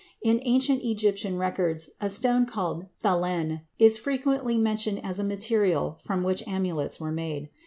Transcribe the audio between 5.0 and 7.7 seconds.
as a material from which amulets were made.